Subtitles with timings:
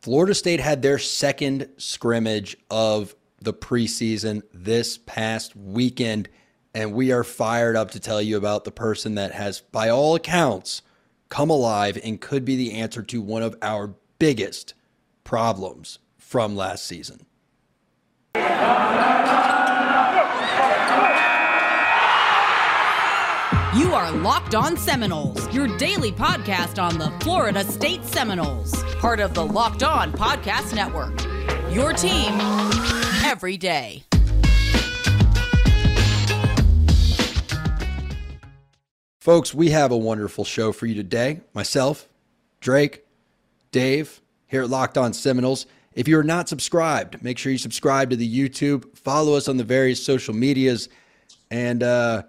[0.00, 6.28] Florida State had their second scrimmage of the preseason this past weekend,
[6.74, 10.14] and we are fired up to tell you about the person that has, by all
[10.14, 10.82] accounts,
[11.28, 14.74] come alive and could be the answer to one of our biggest
[15.24, 17.26] problems from last season.
[24.08, 29.44] Are Locked On Seminoles, your daily podcast on the Florida State Seminoles, part of the
[29.44, 31.12] Locked On Podcast Network.
[31.70, 32.32] Your team
[33.22, 34.04] every day.
[39.20, 41.42] Folks, we have a wonderful show for you today.
[41.52, 42.08] Myself,
[42.60, 43.04] Drake,
[43.72, 45.66] Dave, here at Locked On Seminoles.
[45.92, 49.64] If you're not subscribed, make sure you subscribe to the YouTube, follow us on the
[49.64, 50.88] various social medias,
[51.50, 52.22] and uh,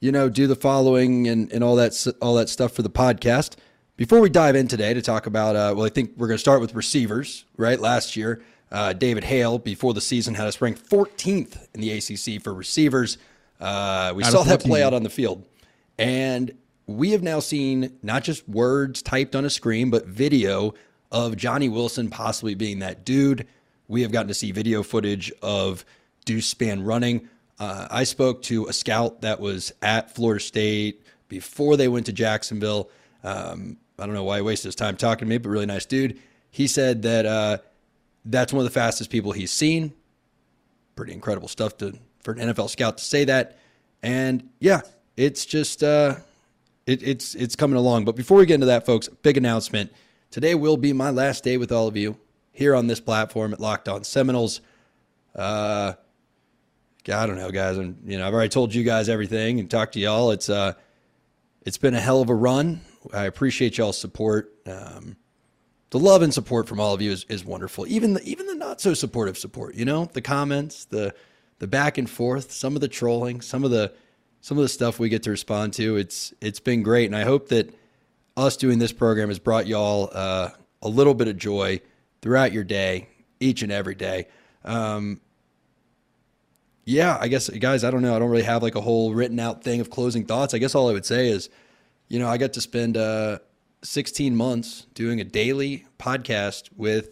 [0.00, 3.56] you know, do the following and, and all that all that stuff for the podcast.
[3.96, 6.40] Before we dive in today to talk about, uh, well, I think we're going to
[6.40, 7.44] start with receivers.
[7.56, 11.92] Right, last year, uh, David Hale before the season had us ranked 14th in the
[11.92, 13.18] ACC for receivers.
[13.58, 15.44] Uh, we Out saw that play out on the field,
[15.98, 16.52] and
[16.86, 20.74] we have now seen not just words typed on a screen, but video
[21.10, 23.46] of Johnny Wilson possibly being that dude.
[23.88, 25.84] We have gotten to see video footage of
[26.24, 27.28] Deuce Spann running.
[27.58, 32.12] Uh, I spoke to a scout that was at Florida State before they went to
[32.12, 32.90] Jacksonville.
[33.24, 35.86] Um, I don't know why he wasted his time talking to me, but really nice
[35.86, 36.20] dude.
[36.50, 37.58] He said that uh,
[38.24, 39.92] that's one of the fastest people he's seen.
[40.94, 43.58] Pretty incredible stuff to for an NFL scout to say that.
[44.02, 44.82] And yeah,
[45.16, 46.16] it's just uh,
[46.86, 48.04] it, it's it's coming along.
[48.04, 49.92] But before we get into that, folks, big announcement.
[50.30, 52.18] Today will be my last day with all of you
[52.52, 54.60] here on this platform at Locked On Seminoles.
[55.34, 55.94] Uh,
[57.08, 57.76] I don't know, guys.
[57.76, 60.30] And you know, I've already told you guys everything and talked to y'all.
[60.30, 60.74] It's uh,
[61.62, 62.80] it's been a hell of a run.
[63.12, 64.52] I appreciate y'all's support.
[64.66, 65.16] Um,
[65.90, 67.86] the love and support from all of you is, is wonderful.
[67.86, 69.74] Even the even the not so supportive support.
[69.74, 71.14] You know, the comments, the
[71.58, 73.92] the back and forth, some of the trolling, some of the
[74.40, 75.96] some of the stuff we get to respond to.
[75.96, 77.74] It's it's been great, and I hope that
[78.36, 80.50] us doing this program has brought y'all uh,
[80.82, 81.80] a little bit of joy
[82.20, 83.08] throughout your day,
[83.40, 84.26] each and every day.
[84.64, 85.20] Um,
[86.86, 88.14] yeah, I guess guys, I don't know.
[88.14, 90.54] I don't really have like a whole written out thing of closing thoughts.
[90.54, 91.50] I guess all I would say is,
[92.08, 93.40] you know, I got to spend uh,
[93.82, 97.10] 16 months doing a daily podcast with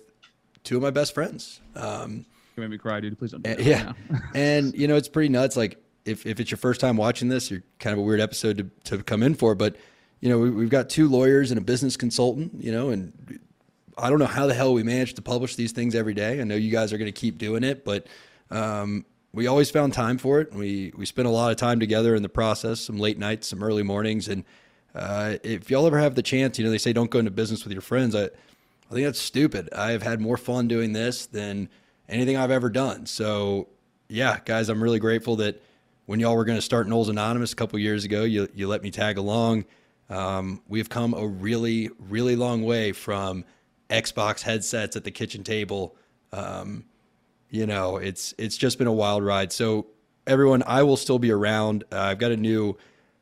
[0.63, 1.61] two of my best friends.
[1.75, 2.25] Um,
[2.57, 3.19] You made me cry, dude.
[3.19, 5.57] Please don't do yeah, right and you know it's pretty nuts.
[5.57, 8.59] Like if if it's your first time watching this, you're kind of a weird episode
[8.59, 9.57] to, to come in for.
[9.57, 9.77] But
[10.21, 12.63] you know we, we've got two lawyers and a business consultant.
[12.63, 13.41] You know, and
[13.99, 16.41] I don't know how the hell we managed to publish these things every day.
[16.41, 18.07] I know you guys are going to keep doing it, but
[18.53, 20.53] um, we always found time for it.
[20.53, 23.63] We we spent a lot of time together in the process, some late nights, some
[23.63, 24.45] early mornings, and
[24.95, 27.65] uh, if y'all ever have the chance, you know they say don't go into business
[27.65, 28.15] with your friends.
[28.15, 29.69] I I think that's stupid.
[29.75, 31.69] I've had more fun doing this than
[32.09, 33.07] anything I've ever done.
[33.07, 33.69] So
[34.09, 35.61] yeah, guys, I'm really grateful that
[36.07, 38.83] when y'all were going to start Noles Anonymous a couple years ago, you you let
[38.83, 39.65] me tag along.
[40.11, 43.45] Um, we've come a really really long way from
[43.91, 45.97] Xbox headsets at the kitchen table.
[46.33, 46.85] Um,
[47.55, 49.53] you know, it's it's just been a wild ride.
[49.53, 49.87] So
[50.27, 51.85] everyone, I will still be around.
[51.93, 52.77] Uh, I've got a new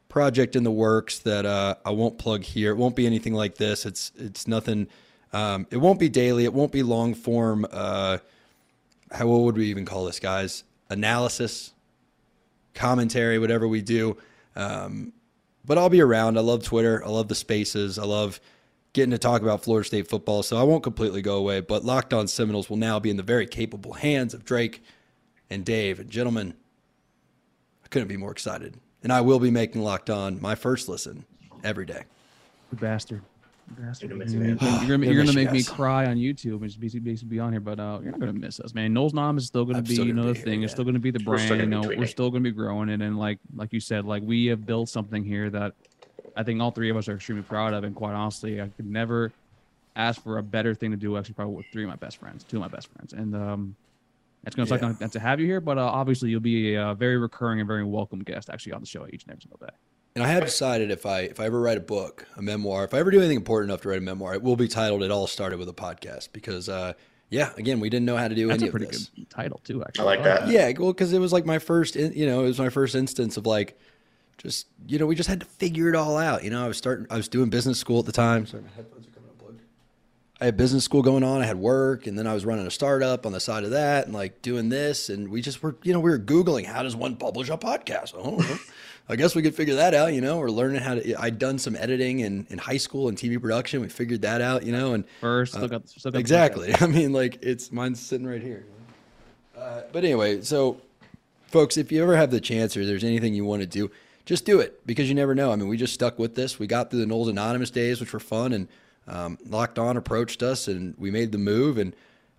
[0.09, 2.71] project in the works that uh, I won't plug here.
[2.71, 3.85] It won't be anything like this.
[3.85, 4.89] It's it's nothing.
[5.35, 6.45] Um, it won't be daily.
[6.45, 7.67] It won't be long form.
[7.71, 8.19] Uh,
[9.11, 10.65] how what would we even call this, guys?
[10.89, 11.75] Analysis,
[12.73, 14.17] commentary, whatever we do.
[14.57, 15.13] Um,
[15.63, 16.39] but I'll be around.
[16.39, 17.05] I love Twitter.
[17.05, 17.99] I love the spaces.
[17.99, 18.41] I love
[18.93, 20.43] getting to talk about Florida State football.
[20.43, 21.61] So I won't completely go away.
[21.61, 24.83] But Locked On Seminoles will now be in the very capable hands of Drake
[25.51, 25.99] and Dave.
[26.01, 26.55] And gentlemen,
[27.85, 28.77] I couldn't be more excited.
[29.03, 31.25] And I will be making Locked On my first listen
[31.65, 32.05] every day.
[32.71, 33.23] You bastard.
[33.69, 34.11] You bastard.
[34.11, 36.17] You're You're gonna gonna, miss me, you're gonna, Gonna you're gonna make me cry on
[36.17, 38.75] YouTube and just basically, basically be on here, but uh, you're not gonna miss us,
[38.75, 38.95] man.
[38.95, 40.63] Noles Nom is still gonna I'm be still you gonna know be the here, thing.
[40.63, 40.75] It's yeah.
[40.75, 41.61] still gonna be the brand.
[41.61, 44.47] You know, we're still gonna be growing it, and like like you said, like we
[44.47, 45.75] have built something here that
[46.37, 47.85] I think all three of us are extremely proud of.
[47.85, 49.33] And quite honestly, I could never
[49.97, 51.17] ask for a better thing to do.
[51.17, 53.77] Actually, probably with three of my best friends, two of my best friends, and um.
[54.45, 54.89] It's going to suck Yeah.
[54.89, 57.61] not, not to have you here, but uh, obviously you'll be a uh, very recurring
[57.61, 59.73] and very welcome guest actually on the show each and every single day.
[60.17, 62.93] And I have decided if I if I ever write a book, a memoir, if
[62.93, 65.13] I ever do anything important enough to write a memoir, it will be titled "It
[65.13, 66.95] All Started with a Podcast." Because, uh,
[67.31, 69.11] yeah, again, we didn't know how to do That's any a pretty of this.
[69.15, 69.81] good title too.
[69.85, 70.49] Actually, I like that.
[70.49, 72.97] Yeah, well, because it was like my first, in- you know, it was my first
[72.97, 73.79] instance of like,
[74.39, 76.45] just you know, we just had to figure it all out.
[76.45, 78.47] You know, I was starting, I was doing business school at the time.
[78.47, 79.61] Sorry, my headphones are coming unplugged.
[80.41, 81.41] I had business school going on.
[81.41, 84.07] I had work, and then I was running a startup on the side of that,
[84.07, 85.09] and like doing this.
[85.09, 88.19] And we just were, you know, we were googling how does one publish a podcast.
[88.19, 88.59] I don't know.
[89.09, 90.15] I guess we could figure that out.
[90.15, 91.15] You know, we're learning how to.
[91.21, 93.81] I'd done some editing in, in high school and TV production.
[93.81, 94.65] We figured that out.
[94.65, 96.75] You know, and First, look up, look up exactly.
[96.81, 98.65] I mean, like it's mine's sitting right here.
[99.57, 100.81] Uh, but anyway, so
[101.47, 103.91] folks, if you ever have the chance or there's anything you want to do,
[104.25, 105.53] just do it because you never know.
[105.53, 106.59] I mean, we just stuck with this.
[106.59, 108.69] We got through the Noles Anonymous days, which were fun, and
[109.09, 111.79] um, Locked On approached us, and we made the move.
[111.79, 111.95] And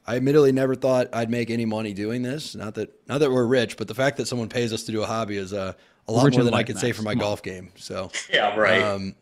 [0.08, 2.56] I admittedly never thought I'd make any money doing this.
[2.56, 5.02] Not that not that we're rich, but the fact that someone pays us to do
[5.02, 5.74] a hobby is uh,
[6.08, 7.72] a lot Rich more than I could say for my golf game.
[7.76, 8.82] So Yeah, right.
[8.82, 9.16] um,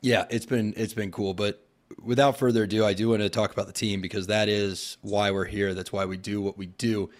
[0.00, 1.34] yeah, it's been it's been cool.
[1.34, 1.64] But
[2.02, 5.30] without further ado, I do want to talk about the team because that is why
[5.30, 5.74] we're here.
[5.74, 7.10] That's why we do what we do.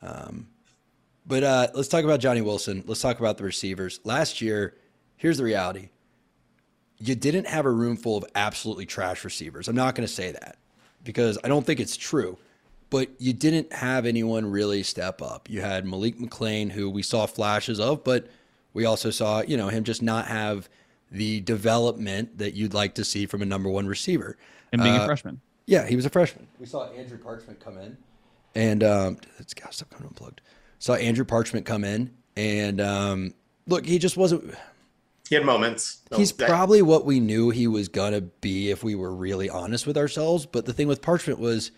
[0.00, 0.48] Um,
[1.26, 2.82] but uh, let's talk about Johnny Wilson.
[2.86, 4.00] Let's talk about the receivers.
[4.04, 4.74] Last year,
[5.16, 5.88] here's the reality:
[6.98, 9.68] you didn't have a room full of absolutely trash receivers.
[9.68, 10.56] I'm not going to say that
[11.04, 12.38] because I don't think it's true.
[12.90, 15.48] But you didn't have anyone really step up.
[15.48, 18.26] You had Malik McClain, who we saw flashes of, but
[18.74, 20.68] we also saw, you know, him just not have
[21.10, 24.36] the development that you'd like to see from a number one receiver.
[24.72, 25.40] and being Uh, a freshman.
[25.66, 26.48] Yeah, he was a freshman.
[26.58, 27.96] We saw Andrew Parchment come in,
[28.54, 30.42] and um, it's got to stop coming unplugged.
[30.82, 33.34] Saw Andrew Parchment come in, and um,
[33.68, 34.52] look, he just wasn't.
[35.28, 36.00] he had moments.
[36.16, 39.86] He's that- probably what we knew he was gonna be if we were really honest
[39.86, 40.44] with ourselves.
[40.44, 41.70] But the thing with Parchment was,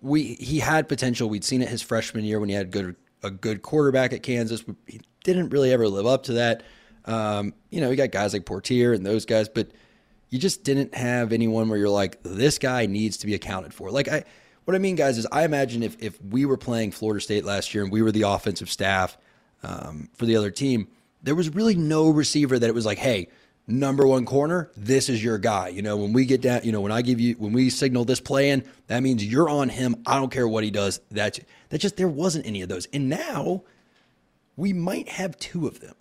[0.00, 1.28] we he had potential.
[1.28, 4.64] We'd seen it his freshman year when he had good a good quarterback at Kansas.
[4.86, 6.62] He didn't really ever live up to that.
[7.04, 9.72] Um, you know, you got guys like Poitier and those guys, but
[10.30, 13.90] you just didn't have anyone where you're like, this guy needs to be accounted for.
[13.90, 14.24] Like I,
[14.66, 17.74] what I mean, guys, is I imagine if if we were playing Florida State last
[17.74, 19.16] year and we were the offensive staff
[19.62, 20.88] um, for the other team,
[21.22, 23.28] there was really no receiver that it was like, hey,
[23.66, 25.68] number one corner, this is your guy.
[25.68, 28.04] You know, when we get down, you know, when I give you, when we signal
[28.04, 29.96] this play in, that means you're on him.
[30.06, 31.00] I don't care what he does.
[31.10, 31.40] That's
[31.70, 33.62] that just there wasn't any of those, and now
[34.56, 35.94] we might have two of them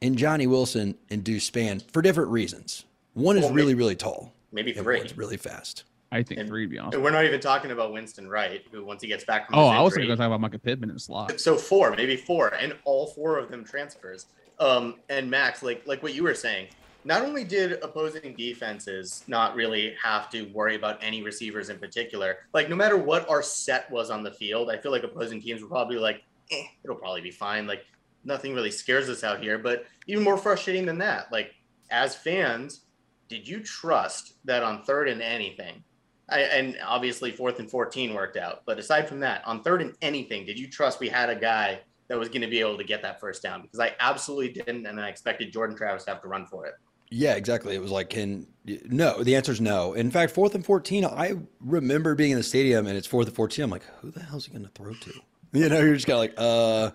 [0.00, 2.84] And Johnny Wilson and Deuce Spann for different reasons.
[3.14, 4.32] One is Well, really, maybe- really tall.
[4.52, 4.98] maybe three.
[4.98, 5.84] one's really fast.
[6.10, 6.98] I think and- three, to be honest.
[7.00, 9.80] We're not even talking about Winston Wright, who once he gets back from Oh, I
[9.80, 11.38] was going to talk about Michael Pittman and slot.
[11.40, 14.26] so four, maybe four, and all four of them transfers.
[14.58, 16.68] Um, and Max, like like what you were saying,
[17.04, 22.38] not only did opposing defenses not really have to worry about any receivers in particular,
[22.52, 25.62] like no matter what our set was on the field, I feel like opposing teams
[25.62, 27.66] were probably like, eh, it'll probably be fine.
[27.66, 27.84] Like
[28.24, 29.58] nothing really scares us out here.
[29.58, 31.54] But even more frustrating than that, like
[31.90, 32.80] as fans,
[33.28, 35.84] did you trust that on third and anything?
[36.30, 38.62] I, and obviously fourth and 14 worked out.
[38.66, 41.80] But aside from that, on third and anything, did you trust we had a guy
[42.08, 43.62] that was going to be able to get that first down?
[43.62, 44.86] Because I absolutely didn't.
[44.86, 46.74] And I expected Jordan Travis to have to run for it.
[47.10, 47.74] Yeah, exactly.
[47.74, 49.22] It was like, can no?
[49.22, 49.94] The answer is no.
[49.94, 53.34] In fact, fourth and fourteen, I remember being in the stadium and it's fourth and
[53.36, 53.64] fourteen.
[53.64, 55.12] I'm like, who the hell's he going to throw to?
[55.50, 56.90] You know, you're just kind of like, uh,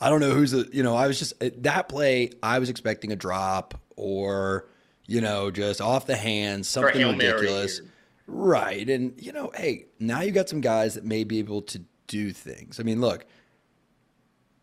[0.00, 0.66] I don't know who's the.
[0.72, 2.30] You know, I was just that play.
[2.42, 4.66] I was expecting a drop or
[5.06, 7.80] you know, just off the hands, something Mary ridiculous.
[7.80, 7.84] or-
[8.34, 8.88] Right.
[8.88, 12.32] And, you know, hey, now you got some guys that may be able to do
[12.32, 12.80] things.
[12.80, 13.26] I mean, look,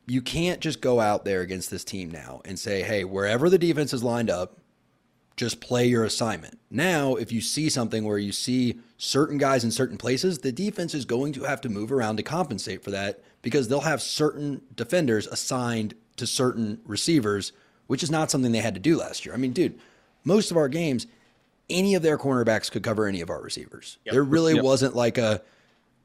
[0.07, 3.59] you can't just go out there against this team now and say, hey, wherever the
[3.59, 4.57] defense is lined up,
[5.37, 6.57] just play your assignment.
[6.71, 10.95] Now, if you see something where you see certain guys in certain places, the defense
[10.95, 14.61] is going to have to move around to compensate for that because they'll have certain
[14.75, 17.51] defenders assigned to certain receivers,
[17.85, 19.35] which is not something they had to do last year.
[19.35, 19.79] I mean, dude,
[20.23, 21.05] most of our games,
[21.69, 23.97] any of their cornerbacks could cover any of our receivers.
[24.05, 24.13] Yep.
[24.13, 24.63] There really Yep.
[24.63, 25.41] wasn't like a,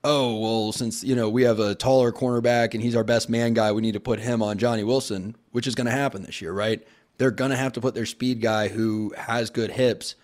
[0.02, 3.54] oh, well, since, you know, we have a taller cornerback and he's our best man
[3.54, 6.40] guy, we need to put him on Johnny Wilson, which is going to happen this
[6.42, 6.86] year, right?
[7.18, 10.14] They're going to have to put their speed guy who has good hips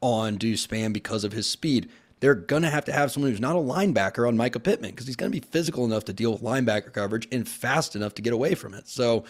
[0.00, 1.88] on Deuce Spann because of his speed.
[2.20, 5.06] They're going to have to have someone who's not a linebacker on Mycah Pittman because
[5.06, 8.22] he's going to be physical enough to deal with linebacker coverage and fast enough to
[8.22, 8.88] get away from it.
[8.88, 9.24] So,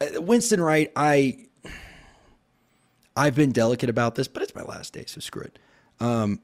[0.00, 1.46] uh, Winston Wright, I
[3.16, 5.58] I've been delicate about this, but it's my last day, so screw it.
[6.00, 6.40] Um,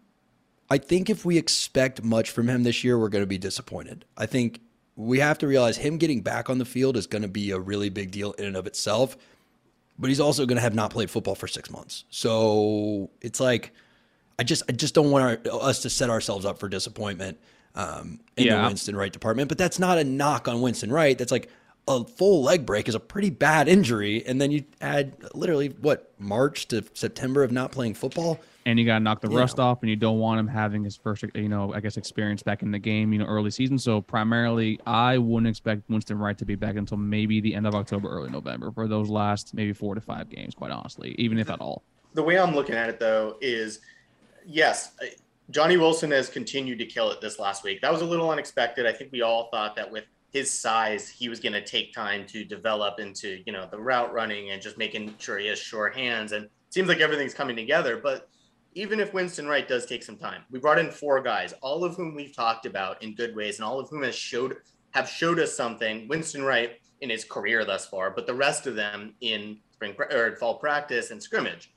[0.70, 4.04] I think if we expect much from him this year, we're going to be disappointed.
[4.16, 4.60] I think
[4.94, 7.58] we have to realize him getting back on the field is going to be a
[7.58, 9.16] really big deal in and of itself.
[9.98, 13.72] But he's also going to have not played football for six months, so it's like
[14.38, 17.38] I just I just don't want our, us to set ourselves up for disappointment
[17.74, 19.50] um, in Yeah, the Winston Wright department.
[19.50, 21.18] But that's not a knock on Winston Wright.
[21.18, 21.50] That's like
[21.96, 26.12] a full leg break is a pretty bad injury, and then you add literally what
[26.18, 28.38] March to September of not playing football.
[28.66, 29.64] and you got to knock the You rust know.
[29.64, 32.62] off, and you don't want him having his first, you know, I guess experience back
[32.62, 33.78] in the game, you know, early season.
[33.78, 37.74] So primarily, I wouldn't expect Winston Wright to be back until maybe the end of
[37.74, 40.54] October, early November for those last maybe four to five games.
[40.54, 41.82] Quite honestly, even if at all.
[42.14, 43.80] the way I'm looking at it though is
[44.46, 44.92] yes,
[45.50, 47.80] Johnny Wilson has continued to kill it this last week.
[47.80, 48.86] That was a little unexpected.
[48.86, 52.24] I think we all thought that with his size, he was going to take time
[52.26, 55.90] to develop into, you know, the route running and just making sure he has sure
[55.90, 56.32] hands.
[56.32, 57.96] And seems like everything's coming together.
[57.96, 58.28] But
[58.74, 61.96] even if Winston Wright does take some time, we brought in four guys, all of
[61.96, 64.56] whom we've talked about in good ways, and all of whom has showed
[64.92, 66.08] have showed us something.
[66.08, 70.36] Winston Wright in his career thus far, but the rest of them in spring or
[70.36, 71.72] fall practice and scrimmage.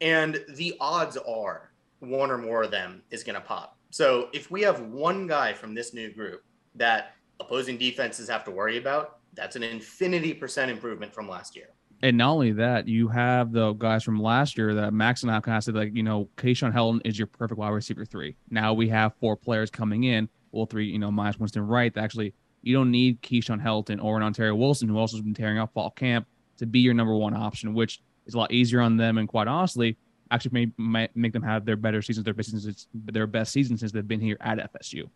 [0.00, 1.70] And the odds are
[2.00, 3.78] one or more of them is going to pop.
[3.90, 6.42] So if we have one guy from this new group
[6.74, 11.68] that opposing defenses have to worry about, that's an infinity percent improvement from last year.
[12.02, 15.40] And not only that, you have the guys from last year that Max and I
[15.40, 18.36] kind of said, like, you know, Keyshawn Helton is your perfect wide receiver three.
[18.50, 21.92] Now we have four players coming in, all three, you know, minus Winston Wright.
[21.94, 25.34] That actually, you don't need Keyshawn Helton or an Ontario Wilson, who also has been
[25.34, 26.26] tearing up fall camp,
[26.58, 29.16] to be your number one option, which is a lot easier on them.
[29.16, 29.96] And quite honestly,
[30.30, 33.92] actually may, may make them have their better seasons, their seasons, their best season since
[33.92, 35.08] they've been here at FSU.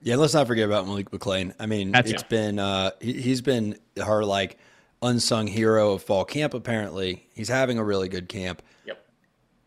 [0.00, 1.54] Yeah, let's not forget about Malik McClain.
[1.58, 4.58] I mean, That's it's been uh, he, has been her like
[5.02, 6.54] unsung hero of fall camp.
[6.54, 8.62] Apparently, he's having a really good camp.
[8.84, 9.04] Yep.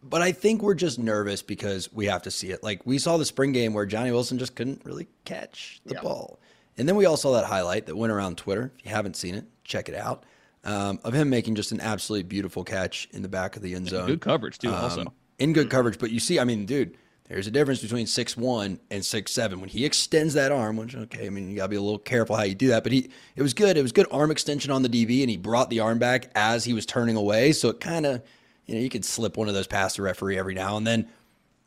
[0.03, 2.63] But I think we're just nervous because we have to see it.
[2.63, 6.03] Like we saw the spring game where Johnny Wilson just couldn't really catch the yep.
[6.03, 6.39] ball,
[6.77, 8.71] and then we all saw that highlight that went around Twitter.
[8.79, 10.25] If you haven't seen it, check it out.
[10.63, 13.89] Um, of him making just an absolutely beautiful catch in the back of the end
[13.89, 14.05] zone.
[14.05, 15.99] Good coverage too, um, also in good coverage.
[15.99, 16.97] But you see, I mean, dude,
[17.27, 19.59] there's a difference between six one and six seven.
[19.59, 22.35] When he extends that arm, which okay, I mean you gotta be a little careful
[22.35, 22.83] how you do that.
[22.83, 23.77] But he, it was good.
[23.77, 26.65] It was good arm extension on the DB, and he brought the arm back as
[26.65, 27.53] he was turning away.
[27.53, 28.21] So it kind of,
[28.65, 31.07] you know, you could slip one of those past the referee every now and then.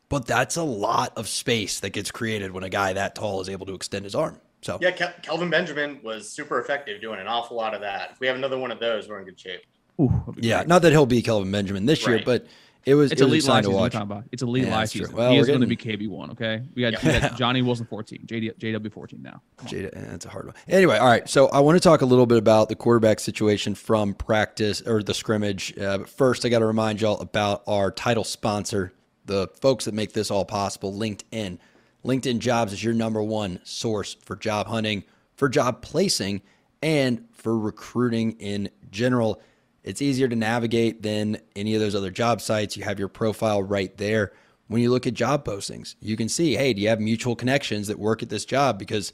[0.07, 3.49] But that's a lot of space that gets created when a guy that tall is
[3.49, 4.39] able to extend his arm.
[4.61, 8.11] So yeah, Kelvin Benjamin was super effective doing an awful lot of that.
[8.13, 9.61] If we have another one of those, we're in good shape.
[10.01, 10.67] Ooh, yeah, great.
[10.67, 12.15] not that he'll be Kelvin Benjamin this right.
[12.15, 12.47] year, but
[12.85, 13.79] it was it's it elite live season.
[13.79, 14.23] Talking about.
[14.31, 15.15] It's elite yeah, live season.
[15.15, 15.61] Well, he is getting...
[15.61, 16.31] going to be KB one.
[16.31, 17.13] Okay, we got, yeah.
[17.13, 19.41] we got Johnny Wilson fourteen, JD, JW fourteen now.
[19.63, 20.55] JD, that's a hard one.
[20.67, 21.27] Anyway, all right.
[21.27, 25.01] So I want to talk a little bit about the quarterback situation from practice or
[25.01, 25.75] the scrimmage.
[25.77, 28.93] Uh, but first, I got to remind y'all about our title sponsor,
[29.25, 31.57] the folks that make this all possible, LinkedIn.
[32.05, 35.03] LinkedIn Jobs is your number one source for job hunting,
[35.35, 36.41] for job placing,
[36.83, 39.41] and for recruiting in general.
[39.85, 42.75] It's easier to navigate than any of those other job sites.
[42.75, 44.33] You have your profile right there.
[44.67, 47.85] When you look at job postings, you can see, hey, do you have mutual connections
[47.87, 48.79] that work at this job?
[48.79, 49.13] Because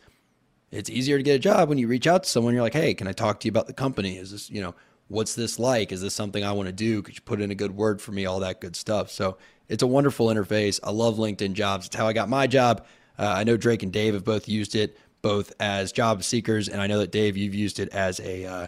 [0.72, 2.54] it's easier to get a job when you reach out to someone.
[2.54, 4.16] You're like, hey, can I talk to you about the company?
[4.16, 4.74] Is this, you know,
[5.10, 5.92] what's this like?
[5.92, 7.02] Is this something I want to do?
[7.02, 8.26] Could you put in a good word for me?
[8.26, 9.12] All that good stuff.
[9.12, 9.38] So
[9.68, 10.80] it's a wonderful interface.
[10.82, 11.88] I love LinkedIn jobs.
[11.88, 12.86] It's how I got my job.
[13.20, 16.82] Uh, I know Drake and Dave have both used it both as job seekers, and
[16.82, 18.68] I know that Dave, you've used it as a uh,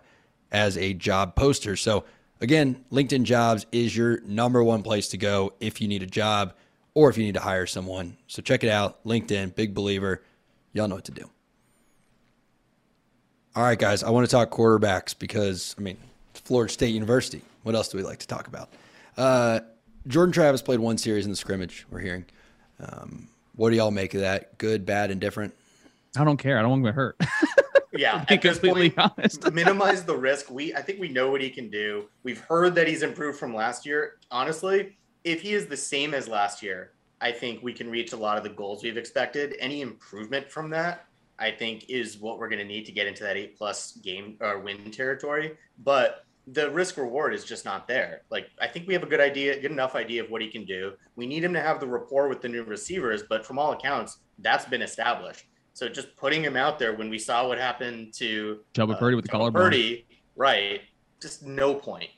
[0.53, 1.75] as a job poster.
[1.75, 2.05] So,
[2.39, 6.53] again, LinkedIn Jobs is your number one place to go if you need a job
[6.93, 8.15] or if you need to hire someone.
[8.27, 9.03] So, check it out.
[9.03, 10.21] LinkedIn, big believer.
[10.71, 11.29] Y'all know what to do.
[13.55, 15.97] All right, guys, I want to talk quarterbacks because, I mean,
[16.33, 17.41] Florida State University.
[17.63, 18.69] What else do we like to talk about?
[19.15, 19.59] Uh,
[20.07, 22.25] Jordan Travis played one series in the scrimmage, we're hearing.
[22.79, 24.57] Um, what do y'all make of that?
[24.57, 25.53] Good, bad, indifferent?
[26.17, 26.57] I don't care.
[26.57, 27.17] I don't want to get hurt.
[27.95, 29.51] yeah, at this point, honest.
[29.53, 30.49] minimize the risk.
[30.49, 32.05] We I think we know what he can do.
[32.23, 34.17] We've heard that he's improved from last year.
[34.31, 38.17] Honestly, if he is the same as last year, I think we can reach a
[38.17, 39.55] lot of the goals we've expected.
[39.59, 41.05] Any improvement from that,
[41.39, 44.37] I think, is what we're going to need to get into that eight plus game
[44.41, 45.57] or win territory.
[45.83, 48.21] But the risk reward is just not there.
[48.29, 50.65] Like I think we have a good idea, good enough idea of what he can
[50.65, 50.93] do.
[51.15, 54.17] We need him to have the rapport with the new receivers, but from all accounts,
[54.39, 55.45] that's been established.
[55.73, 59.15] So just putting him out there when we saw what happened to Joba uh, Purdy
[59.15, 60.81] with the collar Purdy, right?
[61.19, 62.09] Just no point.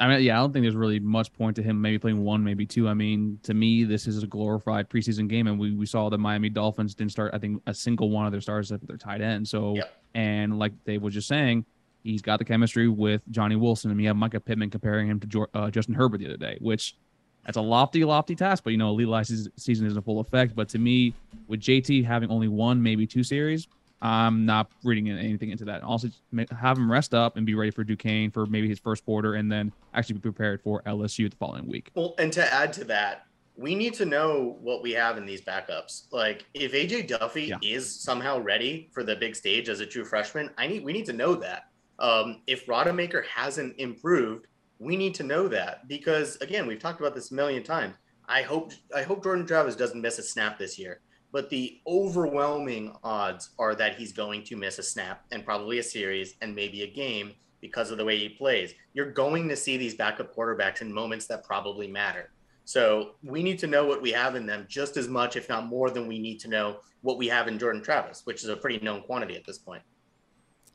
[0.00, 2.44] I mean, yeah, I don't think there's really much point to him maybe playing one,
[2.44, 2.88] maybe two.
[2.88, 6.18] I mean, to me, this is a glorified preseason game, and we, we saw the
[6.18, 9.20] Miami Dolphins didn't start, I think, a single one of their stars at their tight
[9.20, 9.48] end.
[9.48, 9.92] So, yep.
[10.14, 11.64] and like Dave was just saying,
[12.04, 15.46] he's got the chemistry with Johnny Wilson, and we have Mycah Pittman comparing him to
[15.54, 16.96] uh, Justin Herbert the other day, which
[17.44, 18.64] that's a lofty, lofty task.
[18.64, 20.54] But you know, elite license season is in full effect.
[20.54, 21.14] But to me,
[21.46, 23.68] with JT having only one, maybe two series,
[24.00, 25.82] I'm not reading anything into that.
[25.82, 26.08] Also,
[26.56, 29.50] have him rest up and be ready for Duquesne for maybe his first quarter, and
[29.50, 31.90] then actually be prepared for LSU the following week.
[31.94, 33.26] Well, and to add to that,
[33.56, 36.04] we need to know what we have in these backups.
[36.12, 37.56] Like, if AJ Duffy yeah.
[37.60, 41.06] is somehow ready for the big stage as a true freshman, I need we need
[41.06, 41.64] to know that.
[41.98, 44.46] Um, if Rodemaker hasn't improved,
[44.78, 47.94] we need to know that because again, we've talked about this a million times.
[48.28, 51.00] I hope I hope Jordan Travis doesn't miss a snap this year,
[51.32, 55.82] but the overwhelming odds are that he's going to miss a snap and probably a
[55.82, 58.74] series and maybe a game because of the way he plays.
[58.92, 62.30] You're going to see these backup quarterbacks in moments that probably matter.
[62.64, 65.66] So we need to know what we have in them just as much, if not
[65.66, 68.56] more, than we need to know what we have in Jordan Travis, which is a
[68.56, 69.82] pretty known quantity at this point.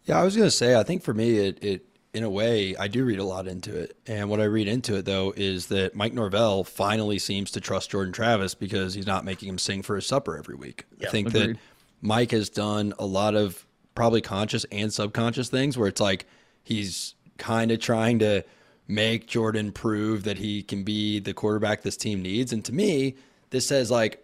[0.06, 2.88] Yeah, I was gonna say, I think for me, it, it in a way, I
[2.88, 3.98] do read a lot into it.
[4.06, 7.90] And what I read into it though is that Mike Norvell finally seems to trust
[7.90, 10.86] Jordan Travis because he's not making him sing for his supper every week.
[11.02, 11.56] I think Agreed.
[11.56, 11.58] that
[12.02, 13.66] Mike has done a lot of
[13.96, 16.26] probably conscious and subconscious things where it's like
[16.64, 18.44] he's kind of trying to
[18.88, 22.54] make Jordan prove that he can be the quarterback this team needs.
[22.54, 23.16] And to me,
[23.50, 24.24] this says like,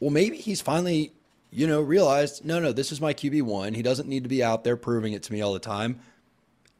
[0.00, 1.12] well, maybe he's finally,
[1.50, 3.74] you know, realized, no, no, this is my QB one.
[3.74, 6.00] He doesn't need to be out there proving it to me all the time.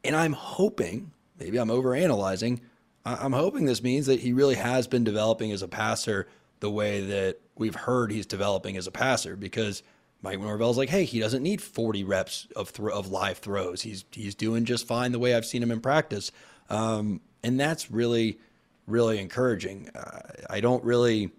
[0.05, 2.59] And I'm hoping, maybe I'm overanalyzing,
[3.05, 6.27] I'm hoping this means that he really has been developing as a passer
[6.59, 9.83] the way that we've heard he's developing as a passer because
[10.21, 13.83] Mike Norvell's like, hey, he doesn't need 40 reps of thro- of live throws.
[13.83, 16.31] He's he's doing just fine the way I've seen him in practice,
[16.69, 18.39] um, and that's really
[18.87, 19.89] really encouraging.
[19.95, 21.31] Uh, I don't really.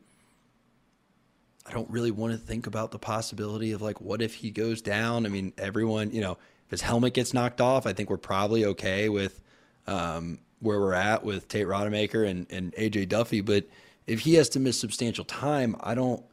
[1.69, 4.81] I don't really want to think about the possibility of like, what if he goes
[4.81, 5.27] down?
[5.27, 8.65] I mean, everyone, you know, if his helmet gets knocked off, I think we're probably
[8.67, 9.41] okay with
[9.87, 13.41] um, where we're at with Tate Rodemaker and, and AJ Duffy.
[13.41, 13.67] But
[14.07, 16.25] if he has to miss substantial time, I don't,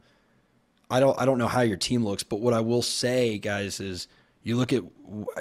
[0.90, 2.24] I don't, I don't know how your team looks.
[2.24, 4.08] But what I will say, guys, is
[4.42, 4.82] you look at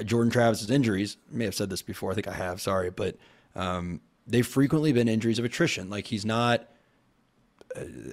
[0.06, 1.18] Jordan Travis's injuries.
[1.32, 2.12] I may have said this before.
[2.12, 2.62] I think I have.
[2.62, 3.18] Sorry, but
[3.56, 5.90] um, they've frequently been injuries of attrition.
[5.90, 6.70] Like he's not.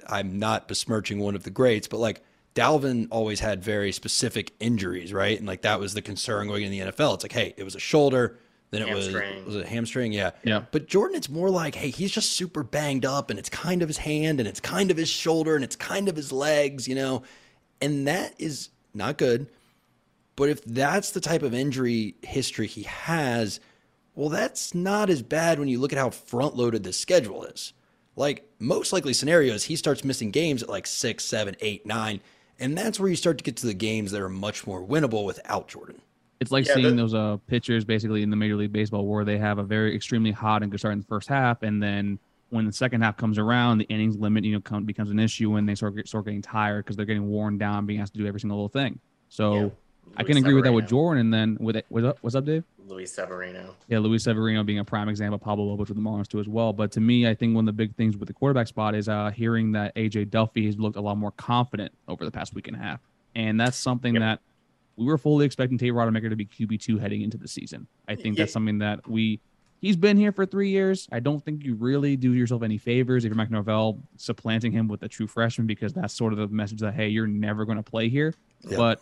[0.07, 2.23] I'm not besmirching one of the greats, but like
[2.55, 5.37] Dalvin always had very specific injuries, right?
[5.37, 7.15] And like that was the concern going in the NFL.
[7.15, 8.37] It's like, hey, it was a shoulder,
[8.71, 9.37] then it Hamstring.
[9.37, 10.31] was was it a hamstring, yeah.
[10.43, 10.63] Yeah.
[10.71, 13.89] But Jordan, it's more like, hey, he's just super banged up, and it's kind of
[13.89, 16.95] his hand, and it's kind of his shoulder, and it's kind of his legs, you
[16.95, 17.23] know,
[17.81, 19.47] and that is not good.
[20.35, 23.59] But if that's the type of injury history he has,
[24.15, 27.73] well, that's not as bad when you look at how front loaded the schedule is.
[28.15, 32.21] Like most likely scenarios, he starts missing games at like six, seven, eight, nine.
[32.61, 35.25] And that's where you start to get to the games that are much more winnable
[35.25, 35.99] without Jordan.
[36.39, 39.25] It's like Yeah, seeing the- those uh pitchers basically in the Major League Baseball where
[39.25, 42.19] they have a very extremely hot and good start in the first half, and then
[42.49, 45.49] when the second half comes around, the innings limit you know come, becomes an issue
[45.51, 48.19] when they start get- start getting tired because they're getting worn down, being asked to
[48.19, 48.99] do every single little thing.
[49.29, 49.69] So Yeah.
[50.17, 52.45] I can agree with that with Jordan, and then with it, what's up, what's up,
[52.45, 52.63] Dave?
[52.85, 53.75] Luis Severino.
[53.87, 56.73] Yeah, Luis Severino being a prime example, Pablo Lopez with the Marlins too as well.
[56.73, 59.07] But to me, I think one of the big things with the quarterback spot is
[59.07, 62.67] uh, hearing that AJ Duffy has looked a lot more confident over the past week
[62.67, 62.99] and a half,
[63.35, 64.21] and that's something Yep.
[64.21, 64.39] that
[64.97, 67.87] we were fully expecting Tate Rodemaker to be QB two heading into the season.
[68.07, 69.39] I think that's something that we.
[69.79, 71.07] He's been here for three years.
[71.11, 74.87] I don't think you really do yourself any favors if you're Mike Norvell supplanting him
[74.87, 77.77] with a true freshman because that's sort of the message that hey, you're never going
[77.77, 78.35] to play here.
[78.67, 78.77] Yeah.
[78.77, 79.01] But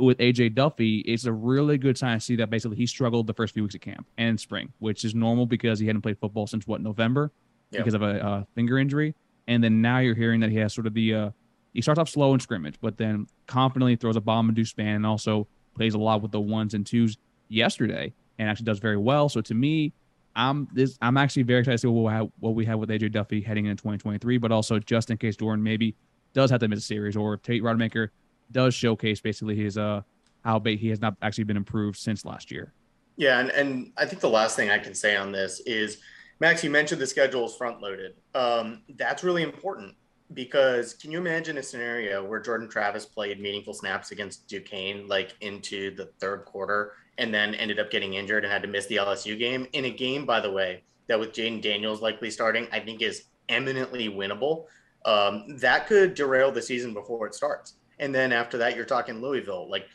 [0.00, 3.34] with AJ Duffy, it's a really good sign to see that basically he struggled the
[3.34, 6.46] first few weeks of camp and spring, which is normal because he hadn't played football
[6.46, 7.30] since what November
[7.70, 7.80] Yeah.
[7.80, 9.14] because of a, uh finger injury,
[9.46, 11.30] and then now you're hearing that he has sort of the uh,
[11.74, 15.06] he starts off slow in scrimmage, but then confidently throws a bomb induced span and
[15.06, 17.16] also plays a lot with the ones and twos
[17.48, 19.28] yesterday and actually does very well.
[19.28, 19.92] So to me,
[20.34, 22.88] I'm this I'm actually very excited to see what we have what we have with
[22.90, 25.94] AJ Duffy heading into 2023, but also just in case Jordan maybe
[26.32, 28.08] does have to miss a series or Tate Rodemaker
[28.52, 30.02] does showcase basically his uh
[30.44, 32.72] how he has not actually been improved since last year.
[33.16, 35.98] Yeah, and, and I think the last thing I can say on this is,
[36.40, 38.14] Max, you mentioned the schedule is front loaded.
[38.34, 39.94] Um, that's really important
[40.32, 45.34] because can you imagine a scenario where Jordan Travis played meaningful snaps against Duquesne like
[45.40, 48.96] into the third quarter and then ended up getting injured and had to miss the
[48.96, 52.80] LSU game in a game, by the way, that with Jayden Daniels likely starting, I
[52.80, 54.66] think is eminently winnable.
[55.04, 57.74] Um, that could derail the season before it starts.
[58.00, 59.70] And then after that, you're talking Louisville.
[59.70, 59.86] Like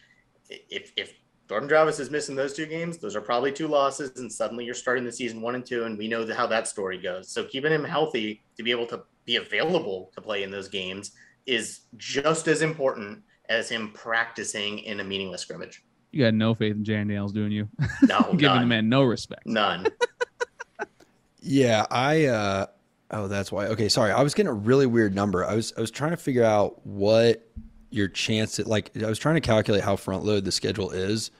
[0.50, 1.13] if if
[1.50, 4.74] Jordan Travis is missing those two games, those are probably two losses, and suddenly you're
[4.74, 7.30] starting the season one and two, and we know how that story goes.
[7.30, 11.12] So keeping him healthy to be able to be available to play in those games
[11.46, 15.84] is just as important as him practicing in a meaningless scrimmage.
[16.12, 17.68] You got no faith in Jan Daniels, doing you?
[18.04, 19.46] No, Giving the man no respect.
[19.46, 19.88] none.
[21.48, 22.65] Yeah, I uh
[23.12, 23.68] oh that's why.
[23.68, 24.12] Okay, sorry.
[24.12, 25.46] I was getting a really weird number.
[25.46, 27.48] I was I was trying to figure out what
[27.95, 31.31] your chance at like I was trying to calculate how front load the schedule is.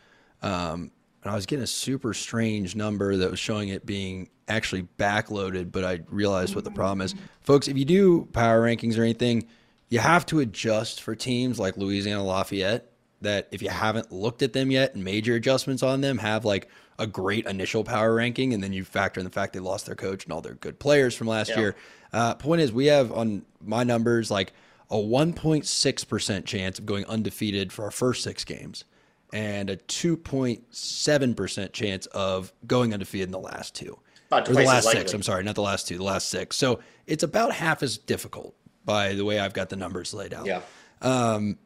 [0.42, 0.92] Um
[1.24, 5.72] and I was getting a super strange number that was showing it being actually backloaded,
[5.72, 7.16] but I realized what the problem is.
[7.42, 9.48] Folks, if you do power rankings or anything,
[9.90, 12.92] you have to adjust for teams like Louisiana Lafayette
[13.22, 16.46] that if you haven't looked at them yet and made your adjustments on them, have
[16.46, 19.88] like a great initial power ranking, and then you factor in the fact they lost
[19.88, 21.60] their coach and all their good players from last Yeah.
[21.60, 21.76] year.
[22.14, 24.54] Uh, point is, we have on my numbers like
[24.90, 28.86] a 1.6% chance of going undefeated for our first six games
[29.34, 34.00] and a 2.7% chance of going undefeated in the last two.
[34.28, 35.14] About Or the last six.
[35.14, 36.56] I'm sorry, not the last two, the last six.
[36.56, 40.46] So it's about half as difficult by the way I've got the numbers laid out.
[40.46, 40.62] Yeah.
[41.02, 41.58] Um,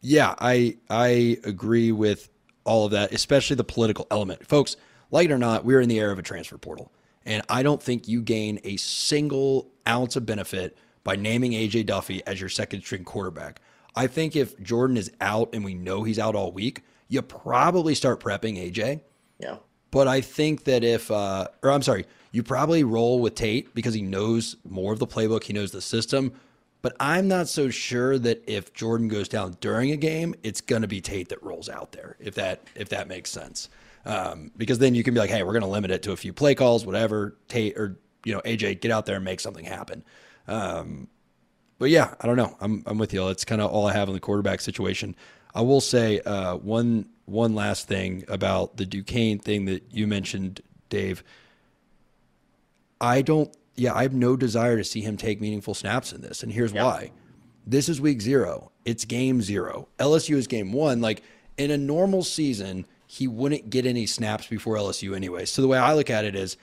[0.00, 2.28] yeah, I I agree with
[2.64, 4.46] all of that, especially the political element.
[4.46, 4.76] Folks,
[5.10, 6.92] like it or not, we're in the era of a transfer portal.
[7.24, 12.24] And I don't think you gain a single ounce of benefit by naming AJ Duffy
[12.26, 13.60] as your second string quarterback.
[13.96, 17.94] I think if Jordan is out and we know he's out all week, you probably
[17.94, 19.00] start prepping AJ.
[19.38, 19.56] Yeah.
[19.90, 23.94] But I think that if, uh, or I'm sorry, you probably roll with Tate because
[23.94, 26.32] he knows more of the playbook, he knows the system.
[26.82, 30.82] But I'm not so sure that if Jordan goes down during a game, it's going
[30.82, 32.16] to be Tate that rolls out there.
[32.18, 33.68] If that if that makes sense,
[34.06, 36.16] um, because then you can be like, hey, we're going to limit it to a
[36.16, 37.36] few play calls, whatever.
[37.48, 40.04] Tate or you know AJ, get out there and make something happen.
[40.50, 41.08] Um,
[41.78, 42.56] but yeah, I don't know.
[42.60, 43.26] I'm I'm with you.
[43.26, 45.16] That's kind of all I have on the quarterback situation.
[45.54, 50.60] I will say uh, one one last thing about the Duquesne thing that you mentioned,
[50.90, 51.22] Dave.
[53.00, 53.54] I don't.
[53.76, 56.72] Yeah, I have no desire to see him take meaningful snaps in this, and here's
[56.72, 56.84] Yeah.
[56.84, 57.12] why.
[57.66, 58.72] This is week zero.
[58.84, 59.88] It's game zero.
[59.98, 61.00] LSU is game one.
[61.00, 61.22] Like
[61.56, 65.44] in a normal season, he wouldn't get any snaps before LSU anyway.
[65.44, 66.56] So the way I look at it is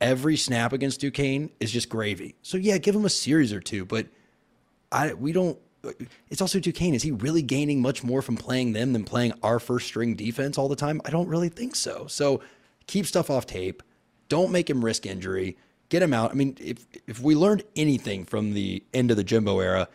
[0.00, 2.34] every snap against Duquesne is just gravy.
[2.42, 4.06] So yeah, give him a series or two, but
[4.90, 5.58] I we don't.
[6.28, 6.94] It's also Duquesne.
[6.94, 10.58] Is he really gaining much more from playing them than playing our first string defense
[10.58, 11.00] all the time?
[11.04, 12.06] I don't really think so.
[12.06, 12.42] So
[12.86, 13.82] keep stuff off tape.
[14.28, 15.56] Don't make him risk injury.
[15.88, 16.30] Get him out.
[16.30, 19.88] I mean, if if we learned anything from the end of the Jimbo era,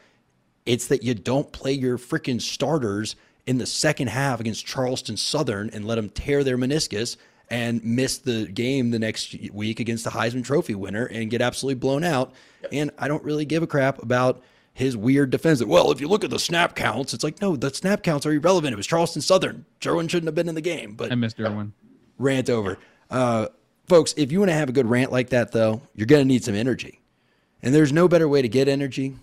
[0.66, 3.16] it's that you don't play your freaking starters
[3.46, 7.16] in the second half against Charleston Southern and let them tear their meniscus
[7.50, 11.80] and miss the game the next week against the Heisman Trophy winner and get absolutely
[11.80, 12.34] blown out.
[12.72, 14.42] And I don't really give a crap about
[14.74, 15.60] his weird defense.
[15.60, 18.26] that, Well, if you look at the snap counts, it's like, no, the snap counts
[18.26, 18.74] are irrelevant.
[18.74, 19.66] It was Charleston Southern.
[19.80, 20.96] Derwin shouldn't have been in the game.
[20.96, 21.72] But I missed Derwin.
[22.18, 22.78] rant over.
[23.10, 23.48] Uh,
[23.88, 26.28] folks, if you want to have a good rant like that, though, you're going to
[26.28, 27.00] need some energy.
[27.62, 29.16] And there's no better way to get energy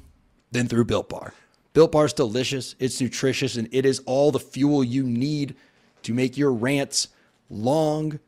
[0.52, 1.34] than through Built Bar.
[1.74, 5.54] Built Bar is delicious, it's nutritious, and it is all the fuel you need
[6.02, 7.08] to make your rants
[7.52, 8.18] long,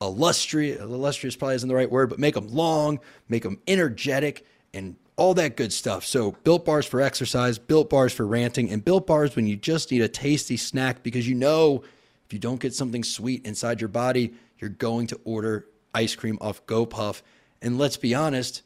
[0.00, 0.80] illustrious.
[0.80, 2.98] Illustrious probably isn't the right word, but make them long,
[3.28, 6.04] make them energetic, and all that good stuff.
[6.04, 9.90] So, Built Bars for exercise, Built Bars for ranting, and Built Bars when you just
[9.92, 11.84] need a tasty snack because you know
[12.26, 16.38] if you don't get something sweet inside your body, you're going to order ice cream
[16.40, 17.22] off GoPuff.
[17.62, 18.62] And let's be honest,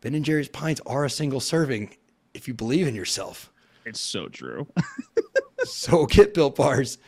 [0.00, 1.96] Ben and Jerry's pints are a single serving
[2.34, 3.50] if you believe in yourself.
[3.84, 4.68] It's so true.
[5.64, 6.98] So get Built Bars,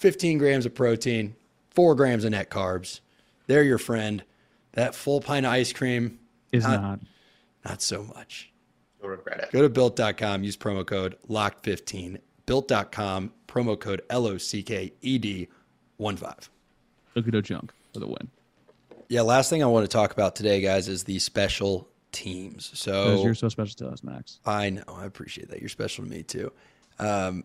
[0.00, 1.36] 15 grams of protein,
[1.70, 3.00] 4 grams of net carbs.
[3.46, 4.24] They're your friend.
[4.72, 6.18] That full pint of ice cream,
[6.52, 7.00] Is Not- not.
[7.64, 8.50] not so much.
[9.00, 9.52] You'll regret it.
[9.52, 12.18] Go to built.com, use promo code LOCKED15.
[12.46, 15.48] Built.com, promo code L O C K E D
[15.98, 16.50] 1 5.
[17.16, 18.28] Okudo junk for the win.
[19.08, 22.70] Yeah, last thing I want to talk about today, guys, is the special teams.
[22.74, 24.40] So you're so special to us, Max.
[24.46, 24.82] I know.
[24.88, 25.60] I appreciate that.
[25.60, 26.52] You're special to me too.
[26.98, 27.44] Um,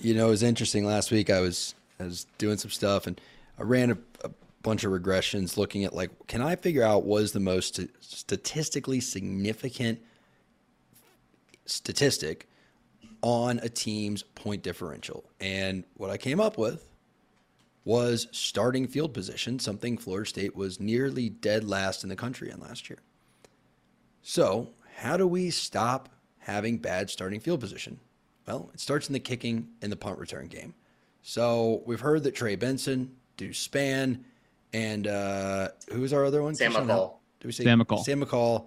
[0.00, 0.84] you know, it was interesting.
[0.84, 3.20] Last week, I was I was doing some stuff, and
[3.58, 4.30] I ran a, a
[4.62, 9.00] bunch of regressions, looking at like, can I figure out what is the most statistically
[9.00, 10.00] significant
[11.66, 12.48] statistic
[13.22, 15.24] on a team's point differential?
[15.40, 16.84] And what I came up with
[17.84, 22.60] was starting field position, something Florida State was nearly dead last in the country in
[22.60, 22.98] last year.
[24.22, 27.98] So, how do we stop having bad starting field position?
[28.48, 30.72] Well, it starts in the kicking and the punt return game.
[31.20, 34.20] So, we've heard that Trey Benson, Deuce Spann,
[34.72, 36.54] and uh, who's our other one?
[36.54, 36.88] Sam Keyshawn, McCall.
[36.88, 38.02] how- Do we say Sam McCall.
[38.04, 38.66] Sam McCall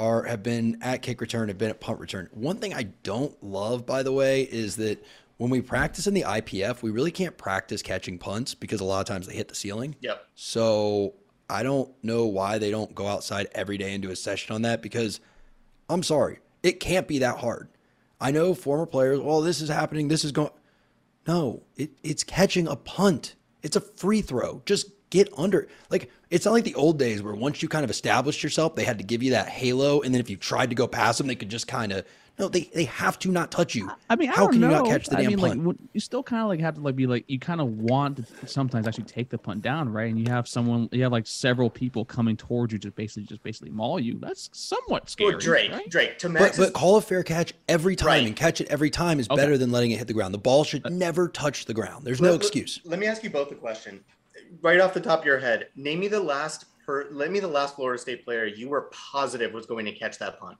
[0.00, 2.28] are have been at kick return, have been at punt return.
[2.32, 5.04] One thing I don't love, by the way, is that
[5.36, 8.98] when we practice in the IPF, we really can't practice catching punts because a lot
[9.00, 9.94] of times they hit the ceiling.
[10.00, 10.26] Yep.
[10.34, 11.14] So
[11.48, 14.62] I don't know why they don't go outside every day and do a session on
[14.62, 15.20] that because
[15.88, 17.68] I'm sorry, it can't be that hard.
[18.20, 20.50] I know former players, well, this is happening, this is going.
[21.26, 23.34] No, it, it's catching a punt.
[23.62, 24.62] It's a free throw.
[24.66, 25.68] Just get under.
[25.90, 28.84] Like, it's not like the old days where once you kind of established yourself, they
[28.84, 30.00] had to give you that halo.
[30.00, 32.06] And then if you tried to go past them, they could just kind of,
[32.38, 33.90] no, they, they have to not touch you.
[34.08, 34.68] I mean, I how don't can know.
[34.70, 35.66] you not catch the I damn mean, punt?
[35.66, 38.18] like you still kind of like have to like be like you kind of want
[38.18, 40.10] to sometimes actually take the punt down, right?
[40.10, 43.42] And you have someone, you have like several people coming towards you to basically just
[43.42, 44.18] basically maul you.
[44.18, 45.30] That's somewhat scary.
[45.32, 45.88] Well, Drake, right?
[45.90, 48.26] Drake, to But, but call a fair catch every time Right.
[48.26, 49.40] and catch it every time is Okay.
[49.40, 50.32] better than letting it hit the ground.
[50.32, 52.04] The ball should uh, never touch the ground.
[52.04, 52.80] There's no Let- let- excuse.
[52.84, 54.00] Let, me ask you both a question.
[54.62, 57.46] Right off the top of your head, name me the last per, let me the
[57.48, 60.56] last Florida State player you were positive was going to catch that punt.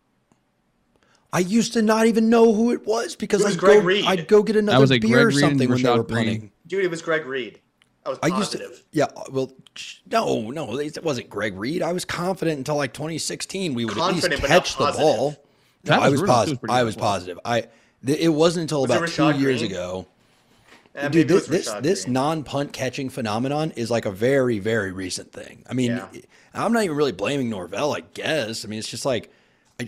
[1.32, 3.84] I used to not even know who it was because It was I'd Greg go,
[3.86, 4.04] Reid.
[4.06, 6.24] I'd go get another was beer or Greg Reid and something when they were Greene.
[6.26, 6.50] punting.
[6.66, 7.60] Dude, it was Greg Reid.
[8.04, 8.68] I was I positive.
[8.70, 9.06] used to, yeah.
[9.30, 9.52] Well,
[10.10, 11.82] no, no, it wasn't Greg Reid.
[11.82, 15.30] I was confident until like 2016 we would at least catch the ball.
[15.30, 15.36] No,
[15.84, 16.62] That I was was really- positive.
[16.62, 17.38] was I was as positive.
[17.44, 17.60] I
[18.04, 19.70] th- it wasn't until Was about two Rashad years Greene?
[19.72, 20.06] ago.
[20.96, 25.62] Uh, Dude, this this, this non-punt catching phenomenon is like a very very recent thing.
[25.70, 26.08] I mean, Yeah.
[26.52, 27.94] I'm not even really blaming Norvell.
[27.94, 28.64] I guess.
[28.64, 29.30] I mean, it's just like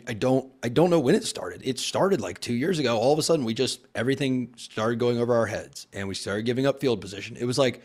[0.07, 1.63] I, don't I don't know when it started.
[1.65, 2.99] It started like two years ago.
[2.99, 6.45] All of a sudden, we just everything started going over our heads, and we started
[6.45, 7.37] giving up field position.
[7.39, 7.83] It was like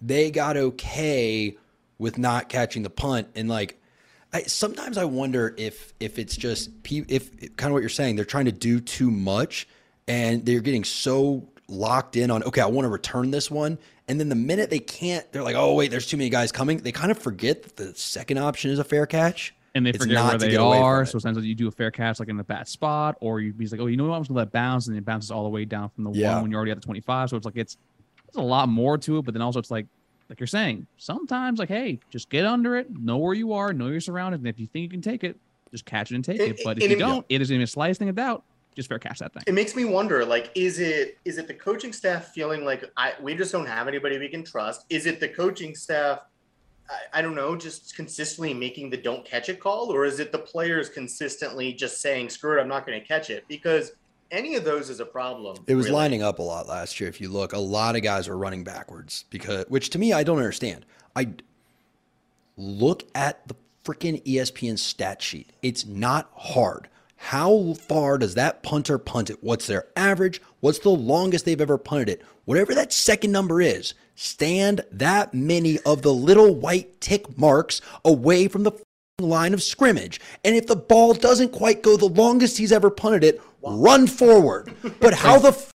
[0.00, 1.56] they got okay
[1.98, 3.80] with not catching the punt, and like
[4.32, 8.16] I, sometimes I wonder if if it's just if kind of what you're saying.
[8.16, 9.68] They're trying to do too much,
[10.06, 13.78] and they're getting so locked in on okay, I want to return this one,
[14.08, 16.78] and then the minute they can't, they're like, oh wait, there's too many guys coming.
[16.78, 19.98] They kind of forget that the second option is a fair catch, and they It's
[19.98, 21.06] forget where they get away from are.
[21.06, 23.66] So sometimes you do a fair catch like in a bad spot, or you be
[23.66, 25.48] like, oh, you know what, I'm just gonna let bounce, and it bounces all the
[25.50, 26.34] way down from the Yeah.
[26.34, 27.30] one when you're already at the 25.
[27.30, 27.76] So it's like it's
[28.32, 29.86] there's a lot more to it, but then also it's like
[30.28, 33.88] like you're saying, sometimes like, hey, just get under it, know where you are, know
[33.88, 35.36] your surroundings, and if you think you can take it,
[35.72, 36.60] just catch it and take And- it.
[36.64, 38.44] But if and you it- don't, it isn't even the slightest thing of doubt.
[38.76, 39.42] Just fair catch that thing.
[39.48, 43.14] it makes me wonder like is it is it the coaching staff feeling like I,
[43.20, 46.20] we just don't have anybody we can trust is it the coaching staff
[47.12, 50.38] I, don't know just consistently making the don't catch it call or is it the
[50.38, 53.92] players consistently just saying screw it i'm not going to catch it because
[54.30, 55.96] any of those is a problem It was really.
[55.96, 57.08] lining up a lot last year.
[57.08, 60.22] If you look, a lot of guys were running backwards because, which to me, I
[60.22, 60.86] don't understand.
[61.16, 61.30] I
[62.56, 65.50] look at the freaking ESPN stat sheet.
[65.62, 66.88] It's not hard.
[67.16, 69.42] How far does that punter punt it?
[69.42, 70.40] What's their average?
[70.60, 72.22] What's the longest they've ever punted it?
[72.44, 78.46] Whatever that second number is, stand that many of the little white tick marks away
[78.48, 78.72] from the
[79.18, 80.20] line of scrimmage.
[80.44, 84.74] And if the ball doesn't quite go the longest he's ever punted it, run forward.
[85.00, 85.70] But how the f-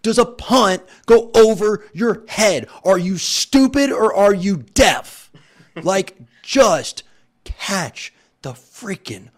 [0.00, 2.68] does a punt go over your head?
[2.86, 5.30] Are you stupid or are you deaf?
[5.82, 7.02] Like, just
[7.44, 9.28] catch the freaking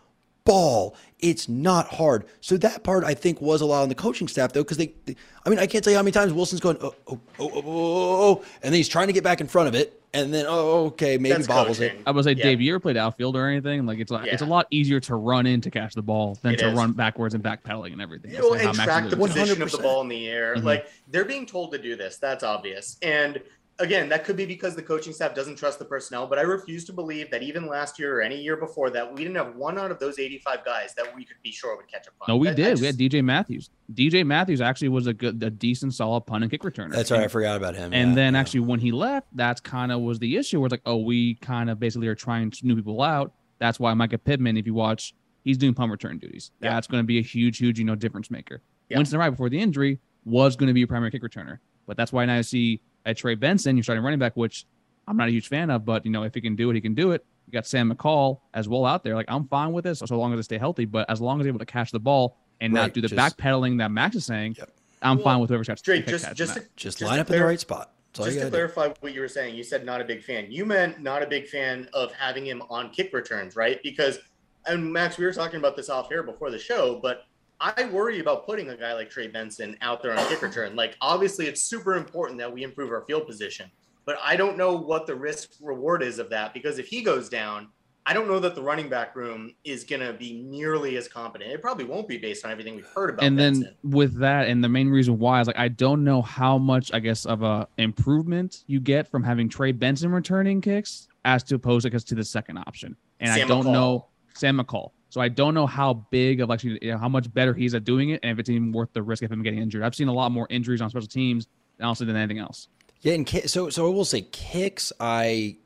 [0.44, 0.94] ball.
[1.26, 2.24] It's not hard.
[2.40, 4.94] So that part I think was a lot on the coaching staff though, because they,
[5.06, 7.50] they- I mean, I can't tell you how many times Wilson's going, oh, oh, oh,
[7.50, 10.32] oh, oh, oh, and then he's trying to get back in front of it, and
[10.32, 11.98] then oh, okay, maybe That's bobbles coaching.
[11.98, 12.02] it.
[12.06, 12.44] I was say, Yeah.
[12.44, 13.86] Dave, you ever played outfield or anything?
[13.86, 16.54] Like it's like it's a lot easier to run in to catch the ball than
[16.54, 16.74] It to is.
[16.74, 18.30] run backwards and backpedaling and everything.
[18.32, 19.34] You know, That's and track the doing it.
[19.34, 20.54] position of the ball in the air.
[20.56, 20.62] Mhm.
[20.64, 22.18] Like they're being told to do this.
[22.18, 22.98] That's obvious.
[23.02, 23.40] And
[23.78, 26.26] again, that could be because the coaching staff doesn't trust the personnel.
[26.26, 29.22] But I refuse to believe that even last year or any year before that, we
[29.22, 32.06] didn't have one out of those 85 guys that we could be sure would catch
[32.06, 32.28] a punt.
[32.28, 32.80] No, we I- I did.
[32.80, 33.70] we had DJ Matthews.
[33.92, 36.92] DJ Matthews actually was a good, a decent, solid punt and kick returner.
[36.92, 37.22] That's right.
[37.22, 37.92] I forgot about him.
[37.92, 38.40] And yeah, then yeah.
[38.40, 40.60] actually, when he left, that's kind of was the issue.
[40.60, 43.32] Where it's like, oh, we kind of basically are trying to new people out.
[43.58, 46.50] That's why Mycah Pittman, if you watch, he's doing punt return duties.
[46.60, 46.70] Yeah.
[46.70, 48.62] That's going to be a huge, huge, you know, difference maker.
[48.88, 48.98] Yeah.
[48.98, 52.12] Winston Wright before the injury was going to be a primary kick returner, but that's
[52.12, 54.66] why now you see at Trey Benson, you're starting running back, which
[55.08, 55.84] I'm not a huge fan of.
[55.86, 57.24] But you know, if he can do it, he can do it.
[57.46, 59.14] You got Sam McCall as well out there.
[59.14, 60.84] Like I'm fine with this, so long as they stay healthy.
[60.84, 63.08] But as long as they're able to catch the ball and Right, not do the
[63.08, 64.70] just- backpedaling that Max is saying, Yep.
[65.02, 67.30] I'm Well, fine with whoever's got Drake, pick just just to, just, just line up
[67.30, 67.92] in the right spot.
[68.14, 68.56] That's Just to gotta do.
[68.72, 70.46] clarify what you were saying, you said not a big fan.
[70.50, 73.78] You meant not a big fan of having him on kick returns, right?
[73.82, 74.18] Because,
[74.64, 77.26] and Max, we were talking about this off air before the show, but
[77.60, 80.76] I worry about putting a guy like Trey Benson out there on a kick return.
[80.76, 83.70] Like, obviously, it's super important that we improve our field position,
[84.04, 87.28] but I don't know what the risk reward is of that because if he goes
[87.28, 87.68] down,
[88.08, 91.50] I don't know that the running back room is going to be nearly as competent.
[91.50, 93.24] It probably won't be based on everything we've heard about.
[93.24, 93.74] and then Benson.
[93.82, 97.00] with that and the main reason why is like i don't know how much i
[97.00, 101.84] guess of a improvement you get from having trey benson returning kicks as to opposed
[101.84, 103.72] I guess, to the second option and i don't McCall.
[103.72, 107.32] know sam mccall so i don't know how big of actually you know, how much
[107.32, 109.60] better he's at doing it and if it's even worth the risk of him getting
[109.60, 111.46] injured i've seen a lot more injuries on special teams
[111.80, 112.68] honestly than anything else
[113.00, 114.92] Yeah, and ki- so so I will say kicks.
[115.00, 115.56] I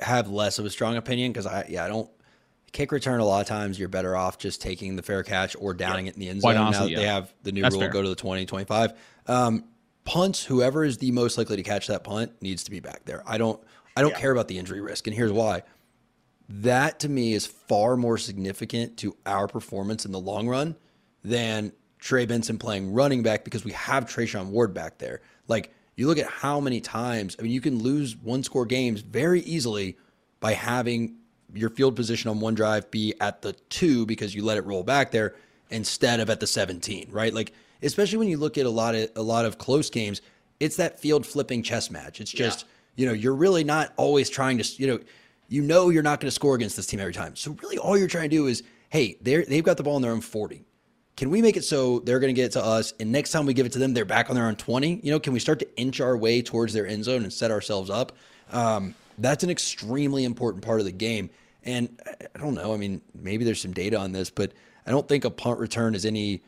[0.00, 2.10] have less of a strong opinion because I yeah I don't
[2.72, 5.74] kick return a lot of times you're better off just taking the fair catch or
[5.74, 6.56] downing it in the end zone.
[6.56, 7.90] honestly, now that they have the new That's rule fair.
[7.90, 8.92] go to the 20, 25.
[9.26, 9.64] Um,
[10.04, 13.22] punts, whoever is the most likely to catch that punt needs to be back there.
[13.26, 13.60] I don't
[13.96, 14.20] I don't Yeah.
[14.20, 15.62] care about the injury risk, and here's why.
[16.48, 20.76] That to me is far more significant to our performance in the long run
[21.22, 25.20] than Trey Benson playing running back because we have Treshaun Ward back there.
[25.46, 29.00] Like you look at how many times, I mean, you can lose one score games
[29.00, 29.98] very easily
[30.40, 31.16] by having
[31.52, 34.82] your field position on one drive be at the two because you let it roll
[34.82, 35.34] back there
[35.70, 37.34] instead of at the 17, right?
[37.34, 40.20] Like, especially when you look at a lot of a lot of close games,
[40.60, 42.20] it's that field flipping chess match.
[42.20, 42.64] It's just,
[42.96, 45.00] you know, you're really not always trying to, you know,
[45.48, 47.36] you know you're not going to score against this team every time.
[47.36, 50.02] So really all you're trying to do is, hey, they're they've got the ball in
[50.02, 50.64] their own 40
[51.16, 53.44] can we make it so they're going to get it to us and next time
[53.44, 55.40] we give it to them they're back on their own 20 you know can we
[55.40, 58.12] start to inch our way towards their end zone and set ourselves up
[58.52, 61.28] um, that's an extremely important part of the game
[61.64, 62.00] and
[62.36, 64.52] i don't know i mean maybe there's some data on this but
[64.86, 66.40] i don't think a punt return is any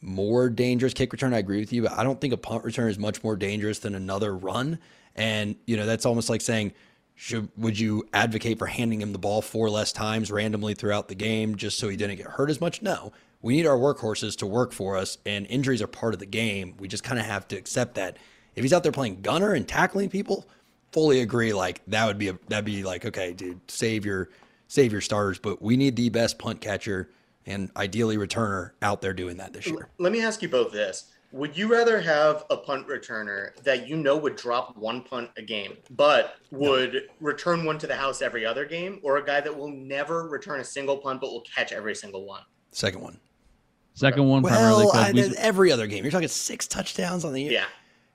[0.00, 1.34] more dangerous kick return.
[1.34, 3.78] I agree with you, but I don't think a punt return is much more dangerous
[3.80, 4.78] than another run.
[5.14, 6.72] And you know, that's almost like saying,
[7.16, 11.14] should would you advocate for handing him the ball four less times randomly throughout the
[11.14, 12.82] game just so he didn't get hurt as much?
[12.82, 13.12] No.
[13.42, 16.74] We need our workhorses to work for us, and injuries are part of the game.
[16.78, 18.16] We just kind of have to accept that.
[18.54, 20.46] If he's out there playing gunner and tackling people,
[20.92, 21.52] fully agree.
[21.52, 24.28] Like that would be a that'd be like okay, dude, save your
[24.68, 25.38] save your starters.
[25.38, 27.10] But we need the best punt catcher
[27.46, 29.88] and ideally returner out there doing that this year.
[29.98, 31.12] Let me ask you both this.
[31.32, 35.42] Would you rather have a punt returner that you know would drop one punt a
[35.42, 37.00] game, but would no.
[37.20, 40.60] return one to the house every other game, or a guy that will never return
[40.60, 42.42] a single punt but will catch every single one?
[42.70, 43.18] Second one.
[43.94, 44.42] Second one.
[44.42, 46.04] Well, I, we, every other game.
[46.04, 47.52] You're talking six touchdowns on the year.
[47.52, 47.64] Yeah.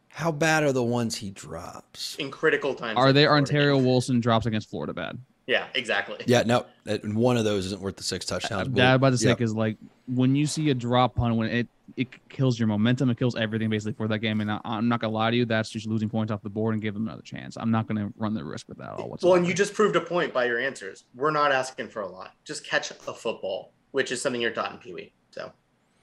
[0.10, 2.98] How bad are the ones he drops in critical times?
[2.98, 5.18] Are they Ontaria Wilson drops against Florida bad?
[5.48, 6.18] Yeah, exactly.
[6.28, 6.66] Yeah, no,
[7.04, 8.68] one of those isn't worth the six touchdowns.
[8.68, 11.68] Uh, Dad, about to say is like when you see a drop punt when it
[11.98, 14.42] it kills your momentum, it kills everything basically for that game.
[14.42, 16.74] And I, am not gonna lie to you, that's just losing points off the board
[16.74, 17.58] and give them another chance.
[17.58, 19.10] I'm not gonna run the risk with that at all.
[19.10, 19.32] Whatsoever.
[19.32, 21.06] Well, and you just proved a point by your answers.
[21.16, 22.34] We're not asking for a lot.
[22.44, 25.14] Just catch a football, which is something you're taught in Pee Wee.
[25.32, 25.52] So,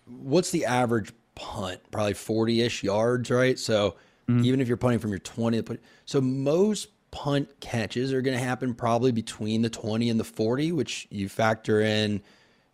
[0.07, 1.81] what's the average punt?
[1.91, 3.59] Probably 40 ish yards, right?
[3.59, 3.97] So
[4.29, 4.45] mm-hmm.
[4.45, 5.63] even if you're punting from your 20,
[6.05, 10.73] so most punt catches are going to happen probably between the 20 and the 40,
[10.73, 12.23] which you factor in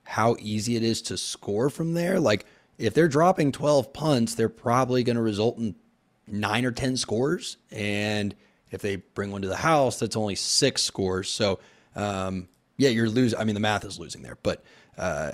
[0.03, 2.21] how easy it is to score from there.
[2.21, 2.47] Like
[2.79, 5.75] if they're dropping 12 punts, they're probably going to result in
[6.27, 7.57] nine or 10 scores.
[7.71, 8.35] And
[8.71, 11.31] if they bring one to the house, that's only six scores.
[11.31, 11.61] So,
[11.95, 13.39] um, yeah, you're losing.
[13.39, 14.65] I mean, the math is losing there, but
[14.99, 15.33] uh,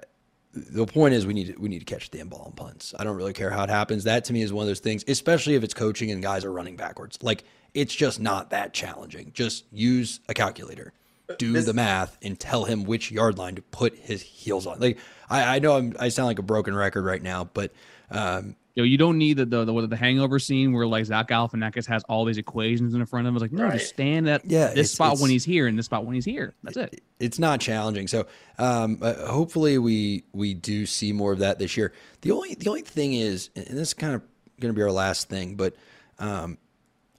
[0.53, 2.95] the point is we need to, we need to catch the ball and punts.
[2.99, 4.05] I don't really care how it happens.
[4.05, 6.53] That to me is one of those things, especially if it's coaching and guys are
[6.53, 7.19] running backwards.
[7.23, 9.31] Like it's just not that challenging.
[9.33, 10.93] Just use a calculator,
[11.39, 14.81] do this, the math, and tell him which yard line to put his heels on.
[14.81, 17.73] Like I, I know I'm, i sound like a broken record right now, but
[18.11, 21.87] um, Yo, you don't need the, the the, the hangover scene where like Zach Galifianakis
[21.87, 23.37] has all these equations in front of him.
[23.37, 23.75] It's like, no, right.
[23.75, 26.55] just stand at yeah, this spot when he's here and this spot when he's here.
[26.63, 27.03] That's it.
[27.19, 28.07] It's not challenging.
[28.07, 28.27] So
[28.59, 31.93] um, uh, hopefully we we do see more of that this year.
[32.21, 34.23] The only the only thing is, and this is kind of
[34.61, 35.75] going to be our last thing, but
[36.21, 36.57] um,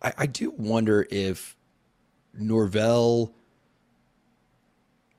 [0.02, 1.58] I, I do wonder if
[2.34, 3.34] Norvell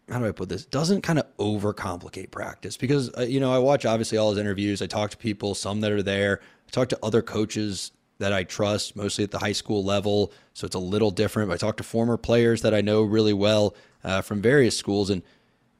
[0.09, 0.65] how do I put this?
[0.65, 4.83] Doesn't kind of overcomplicate practice because uh, you know I watch obviously all his interviews.
[4.83, 6.41] I talk to people, some that are there.
[6.67, 10.67] I talk to other coaches that I trust, mostly at the high school level, so
[10.67, 11.49] it's a little different.
[11.49, 15.11] But I talk to former players that I know really well uh, from various schools,
[15.11, 15.23] and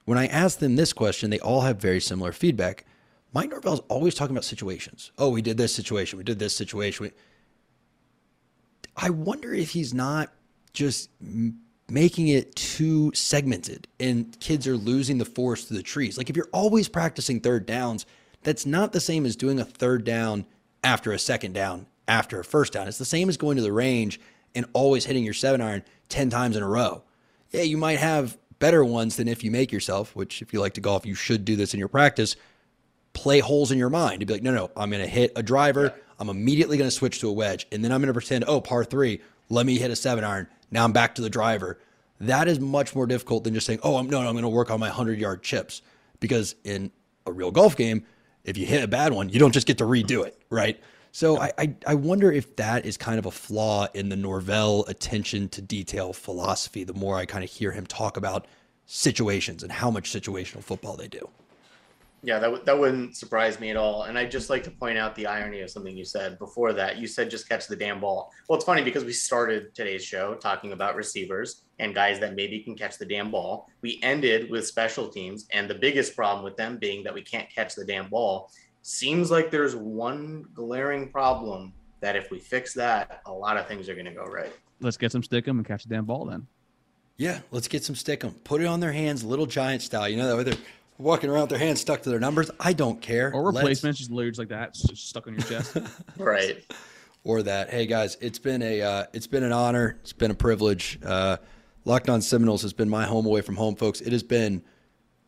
[0.05, 2.85] when I ask them this question, they all have very similar feedback.
[3.33, 5.13] Mike Norvell is always talking about situations.
[5.17, 6.19] Oh, we did this situation.
[6.19, 7.11] We did this situation.
[8.97, 10.33] I wonder if he's not
[10.73, 11.11] just
[11.93, 16.17] making it too segmented and kids are losing the forest to the trees.
[16.17, 18.07] Like if you're always practicing third downs,
[18.43, 20.47] that's not the same as doing a third down
[20.83, 22.89] after a second down after a first down.
[22.89, 24.21] It's the same as going to the range
[24.55, 27.03] and always hitting your seven iron 10 times in a row.
[27.51, 30.75] Yeah, you might have better ones than if you make yourself, which if you like
[30.75, 32.37] to golf, you should do this in your practice.
[33.13, 34.21] Play holes in your mind.
[34.21, 35.95] To be like, no, no, I'm going to hit a driver.
[36.19, 37.67] I'm immediately going to switch to a wedge.
[37.71, 40.49] And then I'm going to pretend, oh, par three, let me hit a seven iron.
[40.71, 41.79] Now I'm back to the driver.
[42.21, 44.49] That is much more difficult than just saying, oh, I'm no, no I'm going to
[44.49, 45.83] work on my 100 yard chips.
[46.21, 46.93] Because in
[47.27, 48.05] a real golf game,
[48.45, 50.81] if you hit a bad one, you don't just get to redo it, right?
[51.11, 54.85] So I, I, I wonder if that is kind of a flaw in the Norvell
[54.89, 56.85] attention to detail philosophy.
[56.85, 58.47] The more I kind of hear him talk about
[58.87, 61.29] situations and how much situational football they do.
[62.25, 64.05] Yeah, that, w- that wouldn't surprise me at all.
[64.05, 66.97] And I'd just like to point out the irony of something you said before that.
[66.99, 68.31] You said just catch the damn ball.
[68.49, 72.61] Well, it's funny because we started today's show talking about receivers and guys that maybe
[72.61, 73.69] can catch the damn ball.
[73.81, 77.51] We ended with special teams, and the biggest problem with them being that we can't
[77.53, 78.51] catch the damn ball.
[78.83, 83.89] Seems like there's one glaring problem that if we fix that, a lot of things
[83.89, 84.53] are going to go right.
[84.81, 86.47] Let's get some stick 'em and catch the damn ball then.
[87.17, 88.33] Yeah, let's get some stick 'em.
[88.45, 90.09] Put it on their hands, little giant style.
[90.09, 90.65] You know that way they're
[91.03, 92.51] walking around with their hands stuck to their numbers.
[92.61, 93.33] I don't care.
[93.35, 95.77] Or replacements, just literally like that, just stuck on your chest.
[96.17, 96.65] right.
[97.25, 97.71] Or that.
[97.71, 99.99] Hey guys, it's been a uh, it's been an honor.
[100.01, 100.99] It's been a privilege.
[101.05, 101.37] Uh,
[101.85, 104.01] Locked On Seminoles has been my home away from home, folks.
[104.01, 104.63] It has been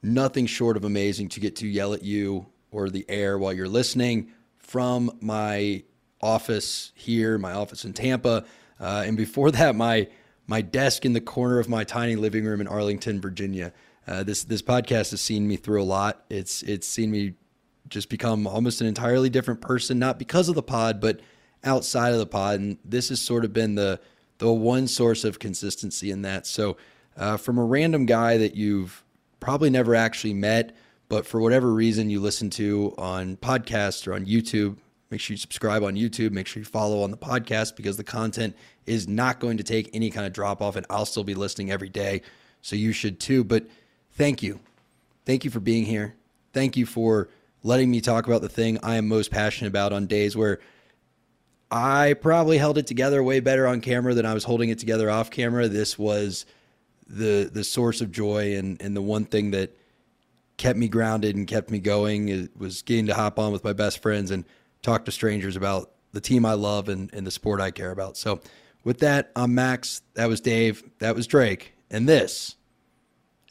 [0.03, 3.68] nothing short of amazing to get to yell at you or the air while you're
[3.68, 5.82] listening from my
[6.20, 8.44] office here, my office in Tampa,
[8.80, 10.09] uh, and before that, my
[10.46, 13.72] my desk in the corner of my tiny living room in Arlington, Virginia.
[14.07, 16.24] Uh, this this podcast has seen me through a lot.
[16.28, 17.34] It's it's seen me
[17.88, 21.20] just become almost an entirely different person, not because of the pod, but
[21.62, 22.61] outside of the pod.
[22.61, 24.00] And this has sort of been the
[24.38, 26.46] the one source of consistency in that.
[26.46, 26.76] So,
[27.16, 29.05] uh, from a random guy that you've
[29.40, 30.74] probably never actually met,
[31.09, 34.76] but for whatever reason you listen to on podcasts or on YouTube,
[35.11, 36.32] make sure you subscribe on YouTube.
[36.32, 39.88] Make sure you follow on the podcast because the content is not going to take
[39.94, 42.22] any kind of drop off, and I'll still be listening every day.
[42.61, 43.44] So you should too.
[43.44, 43.66] But
[44.14, 44.60] thank you.
[45.24, 46.14] Thank you for being here.
[46.52, 47.28] Thank you for
[47.62, 50.60] letting me talk about the thing I am most passionate about on days where
[51.70, 55.10] I probably held it together way better on camera than I was holding it together
[55.10, 55.66] off camera.
[55.66, 56.46] This was
[57.06, 59.76] the the source of joy and and the one thing that
[60.56, 63.72] kept me grounded and kept me going it was getting to hop on with my
[63.72, 64.44] best friends and
[64.82, 68.16] talk to strangers about the team I love and, and the sport I care about.
[68.16, 68.40] So
[68.84, 70.02] with that, I'm Max.
[70.14, 70.84] That was Dave.
[71.00, 71.74] That was Drake.
[71.90, 72.56] And this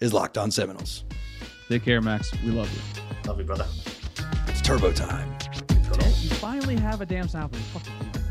[0.04, 1.06] is Locked On Seminoles.
[1.70, 2.30] Take care, Max.
[2.43, 3.01] We love you.
[3.26, 3.66] Love you, brother.
[4.47, 5.34] It's turbo time.
[6.22, 7.56] You finally have a damn sound.
[7.56, 8.22] Fuck you.